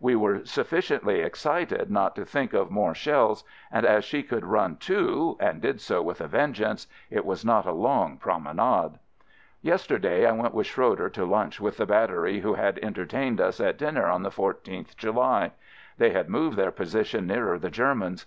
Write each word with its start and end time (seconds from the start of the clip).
We 0.00 0.16
were 0.16 0.42
sufficiently 0.46 1.20
excited 1.20 1.90
not 1.90 2.16
to 2.16 2.24
think 2.24 2.54
of 2.54 2.70
more 2.70 2.94
shells, 2.94 3.44
and 3.70 3.84
as 3.84 4.06
she 4.06 4.22
could 4.22 4.46
run 4.46 4.76
too— 4.76 5.36
and 5.38 5.60
did 5.60 5.82
so 5.82 6.00
with 6.00 6.22
a 6.22 6.26
vengeance— 6.26 6.86
it 7.10 7.26
was 7.26 7.44
not 7.44 7.66
a 7.66 7.72
long 7.72 8.16
"promenade"! 8.16 8.98
Yesterday, 9.60 10.24
I 10.24 10.32
went 10.32 10.54
with 10.54 10.66
Schroeder 10.66 11.10
to 11.10 11.26
lunch 11.26 11.60
with 11.60 11.76
the 11.76 11.84
battery 11.84 12.40
who 12.40 12.54
had 12.54 12.78
enter 12.78 13.04
tained 13.04 13.38
us 13.38 13.60
at 13.60 13.76
dinner 13.76 14.06
on 14.06 14.22
the 14.22 14.30
14th 14.30 14.96
July. 14.96 15.52
They 15.98 16.08
had 16.08 16.30
moved 16.30 16.56
their 16.56 16.70
position 16.72 17.26
nearer 17.26 17.58
the 17.58 17.68
Germans. 17.68 18.24